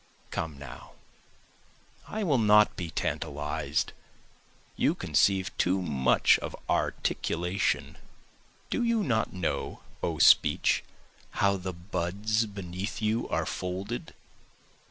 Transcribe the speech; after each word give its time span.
Come 0.31 0.57
now 0.57 0.93
I 2.07 2.23
will 2.23 2.39
not 2.39 2.75
be 2.75 2.89
tantalized, 2.89 3.93
you 4.75 4.95
conceive 4.95 5.55
too 5.59 5.79
much 5.79 6.39
of 6.39 6.55
articulation, 6.67 7.99
Do 8.71 8.81
you 8.81 9.03
not 9.03 9.31
know 9.31 9.81
O 10.01 10.17
speech 10.17 10.83
how 11.37 11.55
the 11.55 11.73
buds 11.73 12.47
beneath 12.47 12.99
you 12.99 13.29
are 13.29 13.45
folded? 13.45 14.15